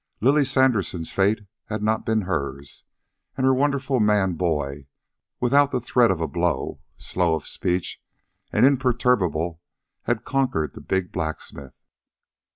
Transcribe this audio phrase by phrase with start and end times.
[0.19, 2.85] Lily Sanderson's fate had not been hers,
[3.37, 4.87] and her wonderful man boy,
[5.39, 8.01] without the threat of a blow, slow of speech
[8.51, 9.61] and imperturbable,
[10.05, 11.77] had conquered the big blacksmith.